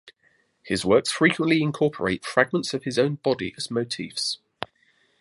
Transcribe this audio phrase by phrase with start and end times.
[0.63, 4.39] His works frequently incorporate fragments of his own body as motifs.